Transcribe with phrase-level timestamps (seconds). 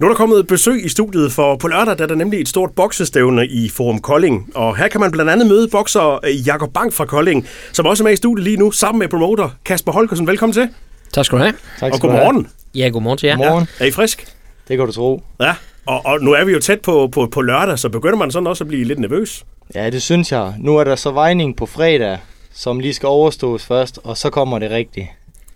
[0.00, 2.48] Nu er der kommet besøg i studiet, for på lørdag der er der nemlig et
[2.48, 4.50] stort boksestævne i Forum Kolding.
[4.54, 8.02] Og her kan man blandt andet møde bokser øh, Jakob Bank fra Kolding, som også
[8.02, 10.26] er med i studiet lige nu, sammen med promoter Kasper Holgersen.
[10.26, 10.68] Velkommen til.
[11.12, 11.54] Tak skal du have.
[11.80, 12.48] Tak og godmorgen.
[12.74, 13.36] Ja, godmorgen til jer.
[13.36, 13.68] Godmorgen.
[13.80, 14.26] Er I frisk?
[14.68, 15.22] Det kan du tro.
[15.40, 15.54] Ja.
[15.86, 18.46] Og, og nu er vi jo tæt på, på, på lørdag, så begynder man sådan
[18.46, 19.44] også at blive lidt nervøs.
[19.74, 20.54] Ja, det synes jeg.
[20.58, 22.18] Nu er der så vejning på fredag,
[22.54, 25.06] som lige skal overstås først, og så kommer det rigtigt.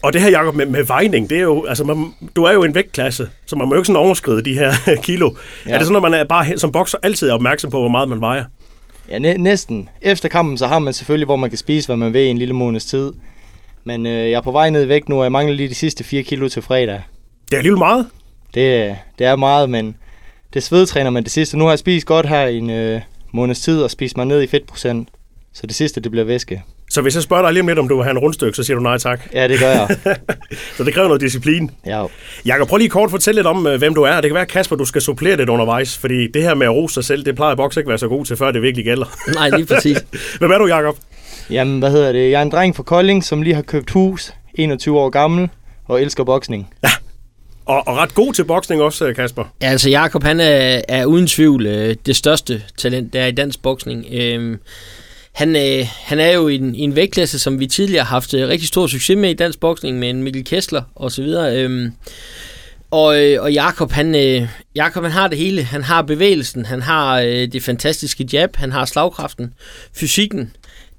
[0.03, 2.65] Og det her, Jacob, med, med vejning, det er jo, altså man, du er jo
[2.65, 4.73] en vægtklasse, så man må jo ikke sådan overskride de her
[5.03, 5.31] kilo.
[5.67, 5.71] Ja.
[5.71, 8.09] Er det sådan, at man er bare som bokser altid er opmærksom på, hvor meget
[8.09, 8.45] man vejer?
[9.11, 9.89] Ja, næ- næsten.
[10.03, 12.39] Efter kampen, så har man selvfølgelig, hvor man kan spise, hvad man vil i en
[12.39, 13.13] lille måneds tid.
[13.85, 15.75] Men øh, jeg er på vej ned i vægt nu, og jeg mangler lige de
[15.75, 17.03] sidste 4 kilo til fredag.
[17.45, 18.07] Det er alligevel meget.
[18.55, 19.97] Det, det er meget, men
[20.55, 21.59] det svedtræner man det sidste.
[21.59, 23.01] Nu har jeg spist godt her i en øh,
[23.33, 25.09] måneds tid, og spist mig ned i fedtprocent.
[25.53, 26.63] Så det sidste, det bliver væske.
[26.91, 28.63] Så hvis jeg spørger dig lige om lidt, om du vil have en rundstykke, så
[28.63, 29.21] siger du nej tak.
[29.35, 29.97] Ja, det gør jeg.
[30.77, 31.71] Så det kræver noget disciplin.
[31.87, 32.07] Ja,
[32.47, 34.15] Jakob, prøv lige kort at fortælle lidt om, øh, hvem du er.
[34.15, 36.95] Det kan være, Kasper, du skal supplere lidt undervejs, fordi det her med at rose
[36.95, 39.07] sig selv, det plejer bokser ikke at være så god til, før det virkelig gælder.
[39.35, 40.05] Nej, lige præcis.
[40.39, 40.97] Hvem er du, Jakob?
[41.51, 42.31] Jamen, hvad hedder det?
[42.31, 45.49] Jeg er en dreng fra Kolding, som lige har købt hus, 21 år gammel,
[45.89, 46.75] og elsker boksning.
[47.67, 49.45] Og, og ret god til boksning også, øh, Kasper.
[49.63, 53.33] Ja, altså Jakob, han er, er uden tvivl øh, det største talent, der er i
[53.33, 54.07] dansk boksning.
[54.13, 54.59] Øhm,
[55.33, 58.35] han, øh, han er jo i en, i en vægtklasse, som vi tidligere har haft
[58.35, 61.57] øh, rigtig stor succes med i dansk boksning, med en Mikkel Kessler og så videre.
[61.57, 61.93] Øhm,
[62.91, 65.63] og, øh, og Jakob, han, øh, Jakob, han har det hele.
[65.63, 69.55] Han har bevægelsen, han har øh, det fantastiske jab, han har slagkraften,
[69.95, 70.53] fysikken,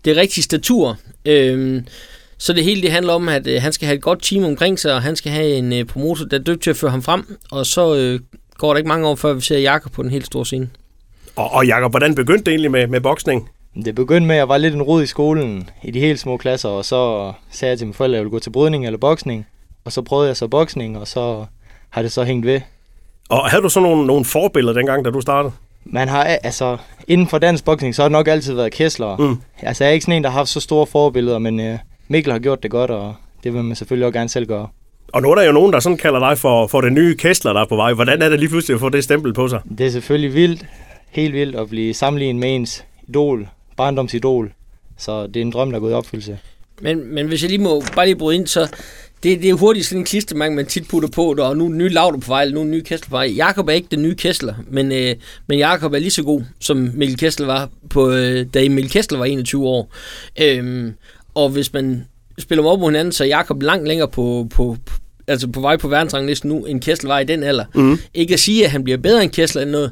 [0.05, 0.97] det rigtige statur.
[1.25, 1.81] Øh,
[2.37, 4.79] så det hele det handler om, at øh, han skal have et godt team omkring
[4.79, 7.01] sig, og han skal have en øh, promotor, der er dygtig til at føre ham
[7.01, 7.37] frem.
[7.51, 8.19] Og så øh,
[8.57, 10.69] går der ikke mange år, før vi ser Jakob på den helt store scene.
[11.35, 13.49] Og, og Jakob, hvordan begyndte det egentlig med, med boksning?
[13.75, 16.37] Det begyndte med, at jeg var lidt en rod i skolen, i de helt små
[16.37, 18.97] klasser, og så sagde jeg til mine forældre, at jeg ville gå til brydning eller
[18.97, 19.47] boksning.
[19.85, 21.45] Og så prøvede jeg så boksning, og så
[21.89, 22.61] har det så hængt ved.
[23.29, 25.53] Og havde du så nogle, nogle forbilleder dengang, da du startede?
[25.85, 29.17] Man har, altså, inden for dansk boksning, så har det nok altid været Kessler.
[29.17, 29.37] Mm.
[29.61, 32.31] Altså, jeg er ikke sådan en, der har haft så store forbilleder, men øh, Mikkel
[32.31, 34.67] har gjort det godt, og det vil man selvfølgelig også gerne selv gøre.
[35.13, 37.53] Og nu er der jo nogen, der sådan kalder dig for, for den nye Kessler,
[37.53, 37.93] der er på vej.
[37.93, 39.61] Hvordan er det lige pludselig at få det stempel på sig?
[39.77, 40.65] Det er selvfølgelig vildt,
[41.09, 44.53] helt vildt at blive sammenlignet med ens idol, barndomsidol.
[44.97, 46.39] Så det er en drøm, der er gået i opfyldelse.
[46.81, 48.67] Men, men hvis jeg lige må bare lige bryde ind, så
[49.23, 51.77] det, det er hurtigt sådan en klistermærke, man tit putter på, og nu er den
[51.77, 53.25] nye Lauter på vej, eller nu er den nye Kessler på vej.
[53.35, 55.15] Jakob er ikke den nye Kessler, men, øh,
[55.47, 59.17] men Jakob er lige så god, som Mikkel Kessler var, på, øh, da Mikkel Kessler
[59.17, 59.93] var 21 år.
[60.41, 60.93] Øhm,
[61.33, 62.05] og hvis man
[62.39, 64.77] spiller dem op mod hinanden, så er Jakob langt længere på, på,
[65.27, 67.65] altså på vej på verdensranglisten nu, end Kessler var i den alder.
[67.75, 67.99] Mm.
[68.13, 69.91] Ikke at sige, at han bliver bedre end Kessler end noget.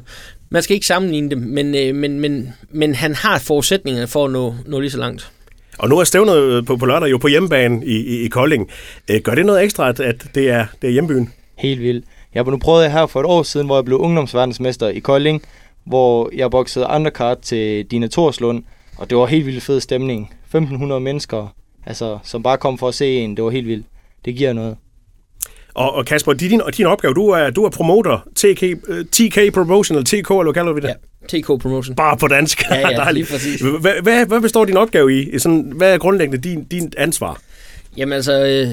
[0.52, 4.30] Man skal ikke sammenligne dem, men, øh, men, men, men han har forudsætningerne for at
[4.30, 5.32] nå, nå lige så langt.
[5.78, 8.70] Og nu er stævnet på, på lørdag jo på hjemmebane i, i, i Kolding.
[9.10, 11.32] Øh, gør det noget ekstra, at, at det, er, det er hjembyen?
[11.58, 12.04] Helt vildt.
[12.34, 14.98] Jeg har nu prøvet det her for et år siden, hvor jeg blev ungdomsverdensmester i
[14.98, 15.42] Kolding,
[15.84, 18.62] hvor jeg boksede undercard til Dina Torslund,
[18.98, 20.34] og det var helt vildt fed stemning.
[20.44, 21.54] 1500 mennesker,
[21.86, 23.36] altså, som bare kom for at se en.
[23.36, 23.86] Det var helt vildt.
[24.24, 24.76] Det giver noget.
[25.74, 29.96] Og, og Kasper, din, din opgave, du er, du er promoter, TK, øh, TK Promotion,
[29.96, 30.94] eller TK, eller hvad kalder vi det?
[31.32, 31.96] Ja, TK Promotion.
[31.96, 32.62] Bare på dansk.
[32.70, 33.60] Ja, ja, lige præcis.
[33.60, 35.38] Hvad, hvad, hvad består din opgave i?
[35.38, 37.40] Sådan, hvad er grundlæggende din, din ansvar?
[37.96, 38.68] Jamen altså, øh,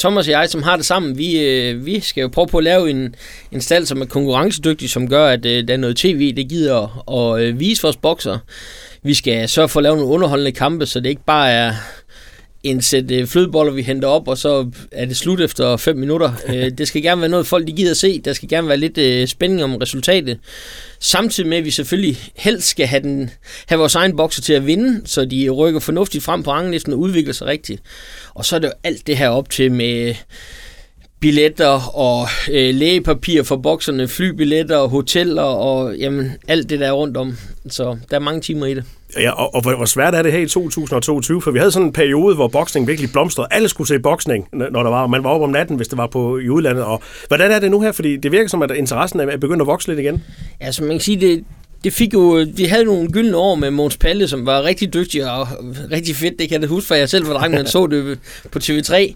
[0.00, 2.64] Thomas og jeg, som har det sammen, vi, øh, vi skal jo prøve på at
[2.64, 3.14] lave en,
[3.52, 7.08] en stald, som er konkurrencedygtig, som gør, at øh, der er noget tv, det gider
[7.18, 8.38] at øh, vise vores bokser.
[9.02, 11.72] Vi skal sørge for at lave nogle underholdende kampe, så det ikke bare er
[12.62, 16.32] en sæt øh, flødeboller, vi henter op, og så er det slut efter 5 minutter.
[16.50, 18.20] Øh, det skal gerne være noget, folk de gider at se.
[18.20, 20.38] Der skal gerne være lidt øh, spænding om resultatet.
[21.00, 23.30] Samtidig med, at vi selvfølgelig helst skal have, den,
[23.66, 26.98] have vores egen bokser til at vinde, så de rykker fornuftigt frem på ranglisten og
[26.98, 27.82] udvikler sig rigtigt.
[28.34, 30.14] Og så er det jo alt det her op til med
[31.20, 36.92] billetter og øh, lægepapir for bokserne, flybilletter og hoteller og jamen, alt det der er
[36.92, 37.36] rundt om.
[37.68, 38.84] Så der er mange timer i det.
[39.16, 41.42] Ja, og, og hvor hvor svært er det her i 2022?
[41.42, 43.48] For vi havde sådan en periode, hvor boksning virkelig blomstrede.
[43.50, 45.06] Alle skulle se boksning, når der var.
[45.06, 46.84] Man var oppe om natten, hvis det var på i udlandet.
[46.84, 47.92] Og hvordan er det nu her?
[47.92, 50.22] Fordi det virker som, at interessen er begyndt at vokse lidt igen.
[50.60, 51.44] Ja, som man kan sige, det,
[51.84, 55.32] det fik jo, de havde nogle gyldne år med Måns Palle, som var rigtig dygtig
[55.32, 55.48] og
[55.90, 56.38] rigtig fedt.
[56.38, 58.18] Det kan jeg da huske, for jeg selv var dreng, men så det
[58.52, 59.14] på TV3.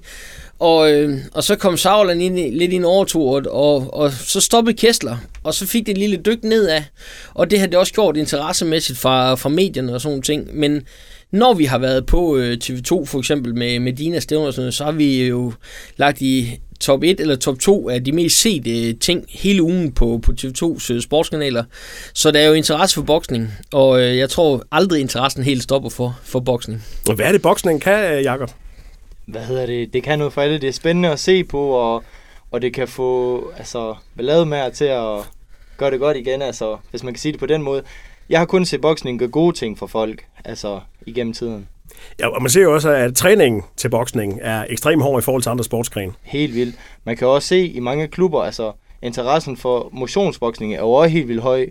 [0.65, 4.41] Og, øh, og så kom Sauerland ind, i- lidt ind en overtog, og, og, så
[4.41, 6.83] stoppede Kessler, og så fik det et lille dyk nedad.
[7.35, 10.49] Og det har det også gjort interessemæssigt fra, fra medierne og sådan ting.
[10.59, 10.83] Men
[11.33, 14.63] når vi har været på øh, TV2 for eksempel med, med Dina Stævner og sådan
[14.63, 15.53] noget, så har vi jo
[15.97, 20.21] lagt i top 1 eller top 2 af de mest sete ting hele ugen på,
[20.23, 21.65] på TV2's øh, sportskanaler.
[22.15, 25.91] Så der er jo interesse for boksning, og øh, jeg tror aldrig interessen helt stopper
[25.91, 26.85] for, for boksning.
[27.17, 28.51] Hvad er det, boksning kan, øh, Jakob?
[29.26, 29.93] Hvad hedder det?
[29.93, 30.59] Det kan noget for alle.
[30.59, 32.05] Det er spændende at se på, og,
[32.50, 35.31] og det kan få altså, ballade med til at
[35.76, 37.82] gøre det godt igen, altså, hvis man kan sige det på den måde.
[38.29, 41.69] Jeg har kun set boksning gøre gode ting for folk, altså igennem tiden.
[42.19, 45.43] Ja, og man ser jo også, at træningen til boksning er ekstremt hård i forhold
[45.43, 46.12] til andre sportsgrene.
[46.23, 46.77] Helt vildt.
[47.05, 48.73] Man kan også se i mange klubber, altså
[49.03, 51.67] interessen for motionsboksning er jo også helt vildt høj.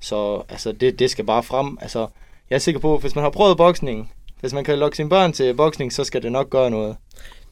[0.00, 1.78] Så altså, det, det skal bare frem.
[1.80, 2.06] Altså,
[2.50, 4.12] jeg er sikker på, at hvis man har prøvet boksning,
[4.46, 6.96] hvis man kan lokke sine børn til boksning, så skal det nok gøre noget.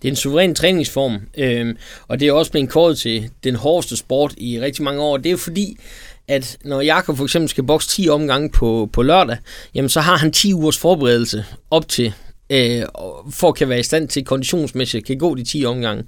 [0.02, 1.74] Det er en suveræn træningsform, øh,
[2.08, 5.16] og det er også blevet kåret til den hårdeste sport i rigtig mange år.
[5.16, 5.76] Det er jo fordi,
[6.28, 9.36] at når Jakob for eksempel skal bokse 10 omgange på, på lørdag,
[9.74, 12.14] jamen så har han 10 ugers forberedelse op til,
[12.50, 12.82] øh,
[13.30, 16.04] for at kan være i stand til konditionsmæssigt at kan gå de 10 omgange.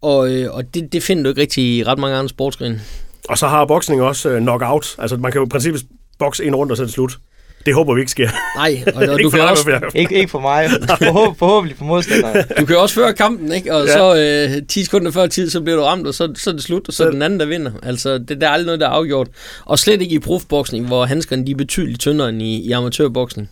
[0.00, 2.80] Og, øh, og det, det finder du ikke rigtig i ret mange andre sportsgrene.
[3.28, 4.94] Og så har boksning også øh, knockout.
[4.98, 5.82] Altså man kan jo i princippet
[6.18, 7.18] bokse en rundt og så er det slut.
[7.66, 8.28] Det håber vi ikke sker.
[8.56, 9.90] Nej, og, og du kan også...
[9.94, 10.70] ikke, ikke for mig.
[10.98, 12.44] Forhåb, forhåbentlig for modstanderen.
[12.60, 13.74] Du kan også føre kampen, ikke?
[13.74, 13.92] Og ja.
[13.92, 14.16] så
[14.56, 16.88] øh, 10 sekunder før tid, så bliver du ramt, og så, så er det slut,
[16.88, 17.72] og så er den anden, der vinder.
[17.82, 19.28] Altså, det, der er aldrig noget, der er afgjort.
[19.64, 23.50] Og slet ikke i profboksning, hvor handskerne de er betydeligt tyndere end i, i amatørboksning.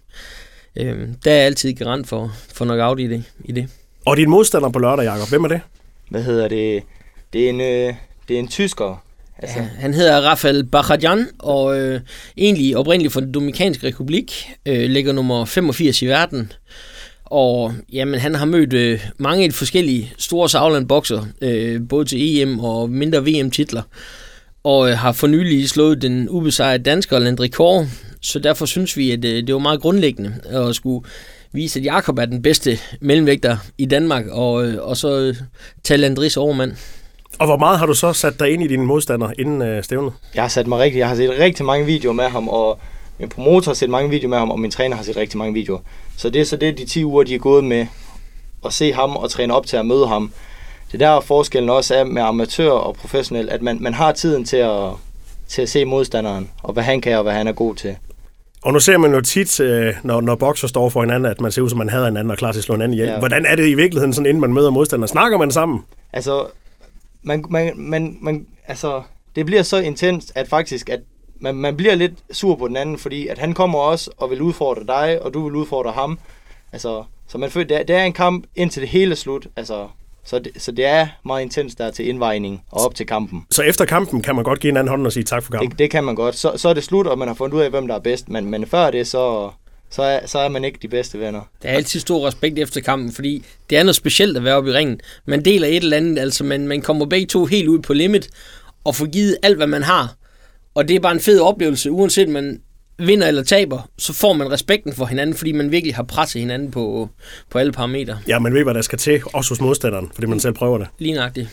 [0.76, 3.68] Øh, der er altid garant for, for knockout i det, i det.
[4.06, 5.60] Og din modstander på lørdag, Jacob, hvem er det?
[6.10, 6.82] Hvad hedder det?
[7.32, 7.94] Det er en, øh,
[8.28, 9.02] det er en tysker,
[9.38, 9.58] Altså.
[9.58, 12.00] Ja, han hedder Rafael Bajadjan, og øh,
[12.36, 16.52] egentlig oprindeligt fra den Dominikanske Republik, øh, ligger nummer 85 i verden.
[17.24, 22.38] Og jamen, han har mødt øh, mange af de forskellige store Sauerland-bokser, øh, både til
[22.38, 23.82] EM og mindre VM-titler,
[24.64, 27.88] og øh, har for nylig slået den ubesejrede dansker Landry Kåre,
[28.22, 31.08] så derfor synes vi, at øh, det var meget grundlæggende at skulle
[31.52, 35.36] vise, at Jakob er den bedste mellemvægter i Danmark, og, øh, og så øh,
[35.84, 36.72] tage Landris overmand.
[37.38, 40.12] Og hvor meget har du så sat dig ind i dine modstandere inden øh, stævnet?
[40.34, 40.98] Jeg har sat mig rigtig.
[40.98, 42.78] Jeg har set rigtig mange videoer med ham, og
[43.18, 45.54] min promotor har set mange videoer med ham, og min træner har set rigtig mange
[45.54, 45.78] videoer.
[46.16, 47.86] Så det er så det, de 10 uger, de er gået med
[48.66, 50.32] at se ham og træne op til at møde ham.
[50.92, 54.56] Det der forskellen også er med amatør og professionel, at man, man har tiden til
[54.56, 54.90] at,
[55.48, 57.96] til at se modstanderen, og hvad han kan og hvad han er god til.
[58.62, 61.52] Og nu ser man jo tit, øh, når, når bokser står for hinanden, at man
[61.52, 63.08] ser ud som man hader hinanden og klar til at slå hinanden ihjel.
[63.08, 63.18] Ja.
[63.18, 65.08] Hvordan er det i virkeligheden, sådan, inden man møder modstanderen?
[65.08, 65.80] Snakker man sammen?
[66.12, 66.46] Altså,
[67.22, 69.02] man, man, man, man, altså,
[69.36, 71.00] det bliver så intens, at faktisk, at
[71.40, 74.42] man, man bliver lidt sur på den anden, fordi at han kommer også og vil
[74.42, 76.18] udfordre dig, og du vil udfordre ham.
[76.72, 79.46] Altså, så man føler, det er, en kamp indtil det hele er slut.
[79.56, 79.88] Altså,
[80.24, 83.46] så det, så det er meget intens der til indvejning og op til kampen.
[83.50, 85.70] Så efter kampen kan man godt give en anden hånd og sige tak for kampen?
[85.70, 86.34] Det, det kan man godt.
[86.34, 88.28] Så, så er det slut, og man har fundet ud af, hvem der er bedst.
[88.28, 89.50] Men, men før det, så,
[89.90, 91.40] så er, så er man ikke de bedste venner.
[91.62, 94.70] Der er altid stor respekt efter kampen, fordi det er noget specielt at være oppe
[94.70, 95.00] i ringen.
[95.26, 98.30] Man deler et eller andet, altså man, man kommer begge to helt ud på limit,
[98.84, 100.14] og får givet alt, hvad man har.
[100.74, 102.60] Og det er bare en fed oplevelse, uanset man
[102.98, 106.70] vinder eller taber, så får man respekten for hinanden, fordi man virkelig har presset hinanden
[106.70, 107.08] på,
[107.50, 108.18] på alle parametre.
[108.28, 110.86] Ja, man ved, hvad der skal til, også hos modstanderen, fordi man selv prøver det.
[110.98, 111.48] Lige nøjagtigt.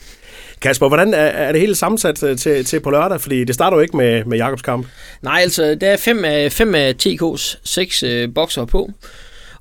[0.61, 3.21] Kasper, hvordan er, er det hele sammensat øh, til, til på lørdag?
[3.21, 4.87] Fordi det starter jo ikke med, med Jakobs kamp.
[5.21, 8.91] Nej, altså der er fem af, fem af TK's seks øh, bokser på,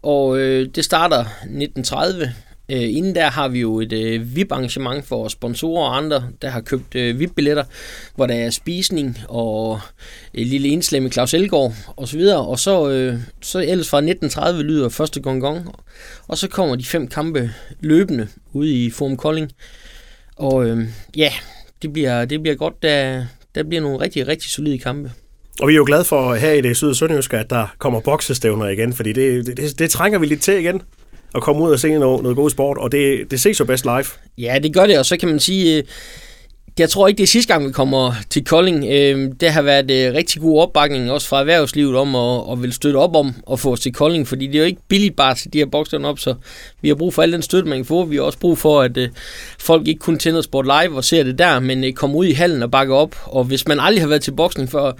[0.03, 2.33] og øh, det starter 1930.
[2.69, 6.61] Øh, inden der har vi jo et øh, VIP-arrangement for sponsorer og andre, der har
[6.61, 7.65] købt øh, VIP-billetter,
[8.15, 9.81] hvor der er spisning og
[10.35, 12.47] et lille indslag med Claus Elgaard og så videre.
[12.47, 15.75] Og så, øh, så ellers fra 1930 lyder første gong gong,
[16.29, 17.51] og så kommer de fem kampe
[17.81, 19.53] løbende ude i Forum Kolding.
[20.37, 21.33] Og øh, ja,
[21.83, 22.83] det bliver, det bliver godt.
[22.83, 25.13] Der, der bliver nogle rigtig, rigtig solide kampe.
[25.61, 28.69] Og vi er jo glade for her i det syd Sønderjyske, at der kommer boksestævner
[28.69, 30.83] igen, fordi det, det, det, det trænger vi lidt til igen
[31.35, 33.85] at komme ud og se noget, noget god sport, og det, det ses jo bedst
[33.85, 34.05] live.
[34.39, 35.85] Ja, det gør det, og så kan man sige, øh,
[36.79, 38.85] jeg tror ikke, det er sidste gang, vi kommer til Kolding.
[38.91, 42.73] Øh, det har været øh, rigtig god opbakning, også fra erhvervslivet, om at, at vil
[42.73, 45.35] støtte op om at få os til Kolding, fordi det er jo ikke billigt bare
[45.35, 46.35] til de her bokserne op, så
[46.83, 48.05] vi har brug for al den støtte, man kan få.
[48.05, 49.09] Vi har også brug for, at øh,
[49.59, 52.33] folk ikke kun tænder sport live og ser det der, men øh, kommer ud i
[52.33, 53.17] hallen og bakker op.
[53.25, 54.93] Og hvis man aldrig har været til boksning før,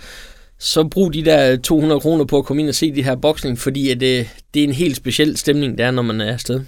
[0.59, 3.59] så brug de der 200 kroner på at komme ind og se de her boksning,
[3.59, 6.61] fordi at det, det er en helt speciel stemning, der er, når man er afsted.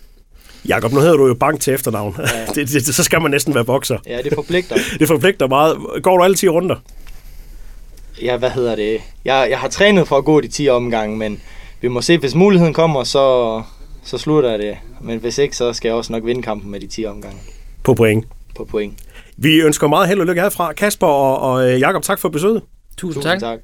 [0.69, 2.17] Jakob, nu hedder du jo bank til efternavn.
[2.19, 2.45] Ja.
[2.55, 3.99] det, det, så skal man næsten være bokser.
[4.07, 4.77] Ja, det forpligter.
[4.99, 5.77] det forpligter meget.
[6.03, 6.77] Går du alle 10 runder?
[8.23, 9.01] Ja, hvad hedder det?
[9.25, 11.41] Jeg, jeg har trænet for at gå de 10 omgange, men
[11.81, 13.63] vi må se, hvis muligheden kommer, så,
[14.05, 14.77] så slutter jeg det.
[15.01, 17.39] Men hvis ikke, så skal jeg også nok vinde kampen med de 10 omgange.
[17.83, 18.27] På point?
[18.57, 18.95] På point.
[19.37, 20.73] Vi ønsker meget held og lykke herfra.
[20.73, 22.63] Kasper og, og Jakob, tak for besøget.
[22.97, 23.41] Tusind, Tusind tak.
[23.41, 23.59] tak.